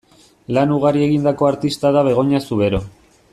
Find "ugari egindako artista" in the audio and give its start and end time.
0.77-1.93